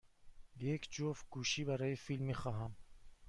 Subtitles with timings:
[0.59, 2.75] یک جفت گوشی برای فیلم می خواهم.